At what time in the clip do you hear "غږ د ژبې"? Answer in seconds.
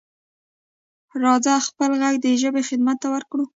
2.01-2.61